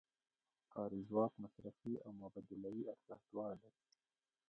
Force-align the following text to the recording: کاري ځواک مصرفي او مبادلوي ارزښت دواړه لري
کاري 0.73 0.99
ځواک 1.09 1.33
مصرفي 1.43 1.93
او 2.03 2.11
مبادلوي 2.23 2.83
ارزښت 2.93 3.25
دواړه 3.31 3.55
لري 3.63 3.83